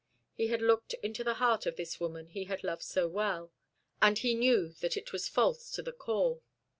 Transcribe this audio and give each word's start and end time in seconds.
He 0.33 0.47
had 0.47 0.63
looked 0.63 0.95
into 1.03 1.23
the 1.23 1.35
heart 1.35 1.67
of 1.67 1.75
this 1.75 1.99
woman 1.99 2.25
he 2.29 2.45
had 2.45 2.63
loved 2.63 2.81
so 2.81 3.07
well, 3.07 3.51
and 4.01 4.17
he 4.17 4.33
knew 4.33 4.69
that 4.79 4.97
it 4.97 5.13
was 5.13 5.27
false 5.29 5.69
to 5.73 5.83
the 5.83 5.93
core. 5.93 6.41